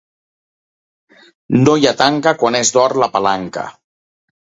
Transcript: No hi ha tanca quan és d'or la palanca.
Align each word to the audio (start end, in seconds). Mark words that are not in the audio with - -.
No 1.67 1.77
hi 1.83 1.87
ha 1.91 1.95
tanca 2.01 2.35
quan 2.43 2.61
és 2.65 2.75
d'or 2.79 3.01
la 3.05 3.15
palanca. 3.19 3.71